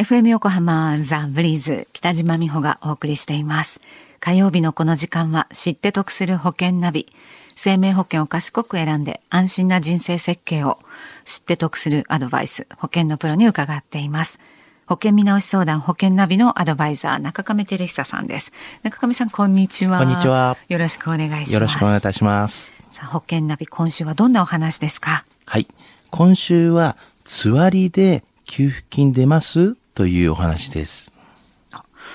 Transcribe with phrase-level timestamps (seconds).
[0.00, 3.82] FM 横浜ザ・ブリーズ北島美穂がお送りしています。
[4.18, 7.06] 火曜日のこの時間は知って得する保険ナビ。
[7.54, 10.78] 生命保険を賢く選んで安心な人生設計を
[11.26, 14.38] 知って得するアドバイス、保険のプロに伺っています。
[14.86, 18.52] 保険見直し相談保険ナビのアドバイザー中亀照久さんです。
[18.82, 19.98] 中亀さんこんにちは。
[19.98, 20.56] こんにちは。
[20.70, 21.52] よろしくお願いします。
[21.52, 22.72] よろしくお願いいたします。
[22.90, 25.26] さあ保険ナビ今週はどんなお話ですか？
[25.44, 25.68] はい。
[26.10, 29.76] 今週はつわりで給付金出ます？
[29.94, 31.12] というお話です。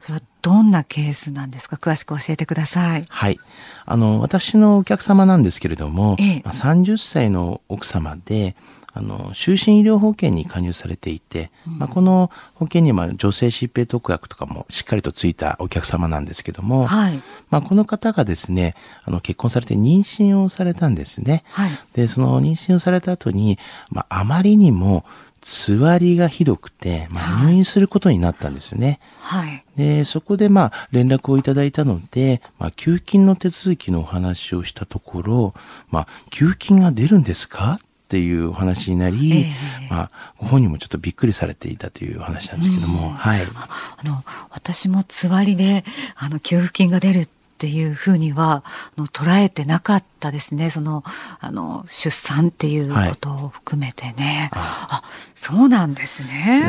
[0.00, 1.76] それはどんなケースなんですか？
[1.76, 3.06] 詳しく教えてください。
[3.08, 3.38] はい。
[3.84, 8.54] あの、私のお客様なんですけれども、ええ、30歳の奥様で、
[8.92, 18.74] あの、就寝医療保険に加入されていて、うん、まあ、この保険には女性疾病特約とかもしっかりとついたお客様なんですけども、はい、まあ、この方がですね、
[19.04, 21.44] あの、結婚されて妊娠をされたんですね。
[21.50, 23.58] はい、で、その妊娠をされた後に、
[23.90, 25.04] まあ、あまりにも、
[25.50, 29.00] つわりがひどくて、まあ、入院することになったんですね。
[29.22, 29.64] はい。
[29.76, 35.54] で、そこでまあ、連絡をいただいたので、まあ、給付金の手続きのお話をしたところ、
[35.88, 37.78] まあ、給付金が出るんですか？
[37.80, 43.42] っていうお話になり、えー、まあ、ご本人もちょっとびっくりされていたというお話なんですけども、はい。
[43.42, 45.82] あの、私もつわりで、
[46.14, 48.62] あの、給付金が出るっていうふうには
[48.96, 50.70] あの捉えてなかったですね。
[50.70, 51.04] その
[51.40, 55.02] あの出産っていうことを含めてね、はい、あ
[55.34, 56.62] そうなんですね。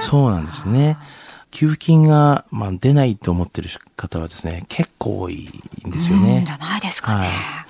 [0.00, 0.98] そうそうなんですね。
[1.50, 5.48] 給付金が、まあ、出ないと思ってる方はですね結構多い
[5.86, 6.44] んですよね。
[6.46, 7.26] じゃないですかね。
[7.26, 7.65] はい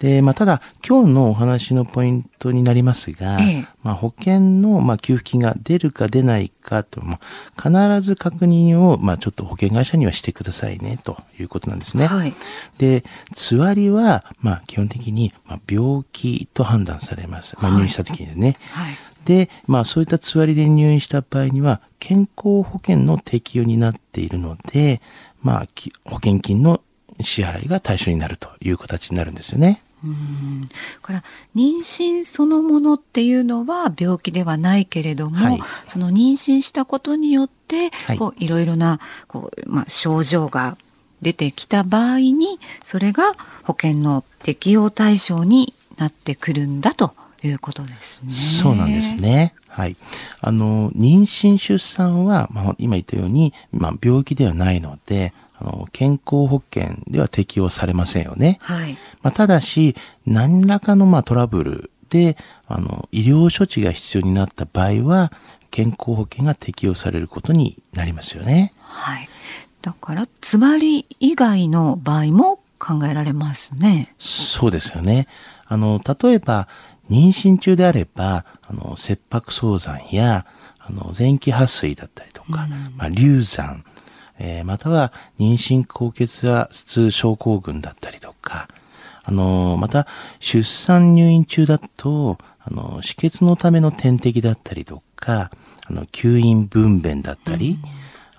[0.00, 7.20] で、まあ、ただ、今日のお話のポイントになりますが、ええ、まあ、保険の、まあ、給付金が出るか出ないかと、ま
[7.54, 12.06] あ、必ず確認を、まあ、ちょっと保険会社にはしてくださいね、ということなんですね。
[12.06, 12.32] はい、
[12.78, 17.54] で、つわりは、まあ、基本的に、まあ、病気と判断されます。
[17.60, 18.56] まあ、入院した時にですね。
[18.70, 25.02] はい、で、まあ、そういったつわりで入院した場合には、健康保険の適用になっているので、
[25.42, 25.66] まあ、
[26.06, 26.80] 保険金の
[27.20, 29.82] 支払いが対象になるという形になるんですよね。
[30.04, 30.68] うん
[31.02, 31.22] から
[31.54, 40.76] 妊娠そのものっていうのは病気ではないけれども、はい、その妊娠したことによって、はい、こういろいろなこう、まあ、症状が
[41.22, 48.30] 出てきた場合にそれが保険の適用対象になってくるんだということですね。
[48.32, 49.54] そうなんですね。
[49.68, 49.96] はい。
[50.40, 58.58] あの、妊娠出産は、まあ、今言ったように、まあ、病気ではないので、あの、健康保険では適用されませんよね。
[58.62, 58.96] はい。
[59.22, 59.94] まあ、ただし、
[60.26, 65.32] 何らかのまあトラブルで、あの、医療処置が必要になった場合は、
[65.70, 68.72] 健康保険が適用されることになりますよね。
[68.78, 69.28] はい。
[69.82, 74.14] だから、つまり以外の場合も考えられますね。
[74.18, 75.28] そうですよね。
[75.66, 76.68] あの、例えば、
[77.10, 80.46] 妊娠中であれば、あの、切迫早産や、
[80.78, 83.84] あの、前期破水だったりとか、うん、まあ、流産、
[84.40, 88.68] えー、または妊娠高血圧症候群だったりとか、
[89.22, 90.06] あのー、また
[90.40, 95.50] 出産入院中だと、あのー、止血のための点滴だったりとか、
[95.86, 97.78] あの、吸引分娩だったり、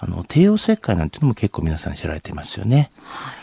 [0.02, 2.92] うん、あの、帝王切開なんていうのも結構皆さん知られてますよね。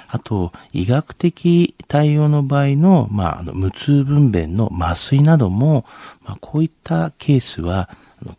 [0.09, 5.85] あと、医学的対応の場合の、まあ、あの無痛分娩の麻酔なども、
[6.25, 7.89] まあ、こういったケースは、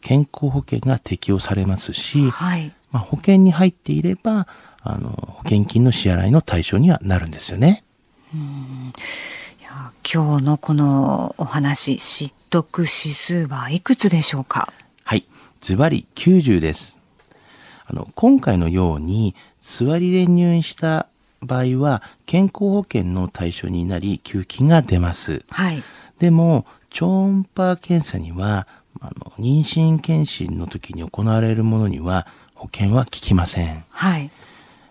[0.01, 4.47] 健康保険が適用されますし、はい、まあ、保険に入っていれば、
[4.81, 7.83] あの、保険金の支払いの対象にはなるんですよね。
[8.33, 8.93] うん
[9.59, 14.71] いや今日のこのお話、知得指数はいくつでしょうか？
[15.03, 15.25] はい。
[15.61, 16.97] ズバリ90です。
[17.85, 21.07] あの、今回のように、座りで入院した
[21.41, 25.43] 場合は、健康保険の対象になり、給付金が出ます。
[25.49, 25.83] はい。
[26.19, 28.67] でも、超音波検査には、
[28.99, 32.27] あの、妊娠検診の時に行われるものには、
[32.59, 33.85] 保険は効きません。
[33.89, 34.29] はい。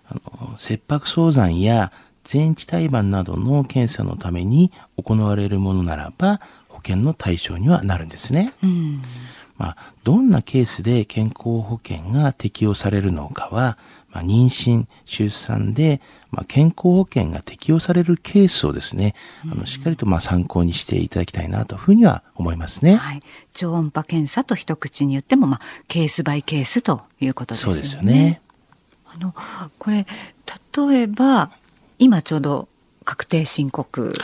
[0.09, 1.93] あの切迫早産や
[2.25, 8.55] 全治胎盤などの検査のために行われるものならば保険の対象にはなるんですね。
[8.63, 9.03] うん
[9.59, 13.77] まあ、どんなケースで健康保険が適用されるのかは、
[14.11, 16.01] まあ、妊娠、出産で、
[16.31, 19.15] まあ、健康保険が適用されるケースをですね、
[19.51, 22.97] あの、しっかりとまあ参考にしていただきたいなというふうには思いますね。
[22.97, 23.23] はい。
[23.53, 27.73] 超音波検査と一口に言っても、まあ、ケースバイケースということですね。
[27.73, 28.41] そうですよね。
[29.07, 29.35] あの、
[29.79, 30.07] これ、
[30.89, 31.51] 例えば、
[31.99, 32.69] 今ちょうど
[33.05, 34.15] 確定申告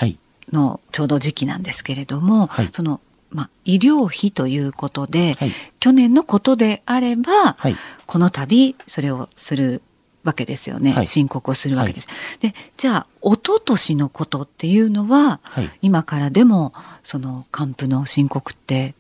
[0.52, 5.50] のちょうど時期なんですけれども、はい、そのまあ、医療費ということで、はい、
[5.80, 7.76] 去年のことであれば、はい、
[8.06, 9.82] この度それをする
[10.22, 12.08] わけですよね、はい、申告をするわけです。
[12.40, 15.40] でじゃあ一昨年のことっていうのは、
[15.82, 16.72] 今からでも
[17.02, 18.94] その還付の申告って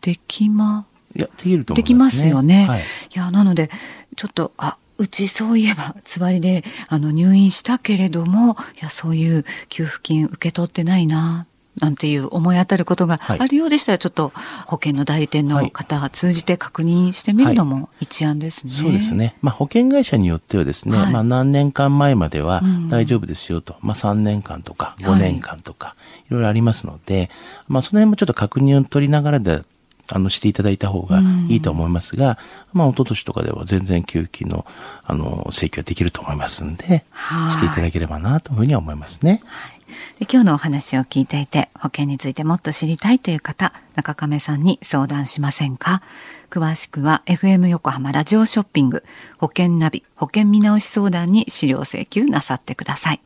[0.00, 2.66] できまいや、できると思います、ね、できますよね。
[2.68, 2.82] はい、い
[3.14, 3.70] や、なので、
[4.16, 11.46] ちょっと、あ、うちそういえば、つわりで、あの、入院したけれども、いや、そういう給付金受け取ってないな、
[11.80, 14.32] なんていう思い当たることがあるようでしたら、はい、ちょっと
[14.66, 18.72] 保険の代理店の方が通じて確認してみるのも一案ですね。
[18.72, 19.36] はい、そうですね。
[19.42, 25.94] まあ保険会社によってはですね、はい、まあ何年間前までは大丈夫ですよと、うん、まあ3年間とか5年間とか、
[26.28, 27.30] いろいろありますので、
[27.68, 29.62] まあその辺もちょっと確認を取りながらで
[30.10, 32.38] あの、していただいた方がいいと思いますが、
[32.72, 34.64] うん、まあ、一昨年とかでは全然給付金の、
[35.04, 37.04] あの、請求はできると思いますんで、
[37.50, 39.42] していただければな、というふうには思いますね。
[39.44, 39.77] はい
[40.18, 46.02] で今日のお話を聞いていて保険についてもっと知りたいという方中亀さんに相談しませんか？
[46.50, 49.04] 詳しくは FM 横浜ラジオショッピング
[49.36, 53.20] 保険ナビ保険見直し相談に資料請求なさってください。